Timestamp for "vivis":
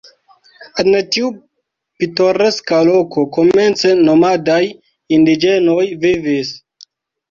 6.05-6.57